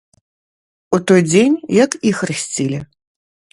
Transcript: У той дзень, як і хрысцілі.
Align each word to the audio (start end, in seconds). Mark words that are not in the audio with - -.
У 0.97 0.99
той 1.11 1.21
дзень, 1.29 1.57
як 1.83 1.91
і 2.11 2.17
хрысцілі. 2.23 2.83